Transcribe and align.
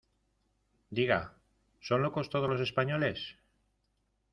¿diga, 0.99 1.35
son 1.79 2.01
locos 2.01 2.31
todos 2.31 2.49
los 2.49 2.59
españoles? 2.59 3.35